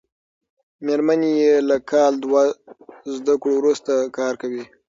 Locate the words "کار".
4.17-4.33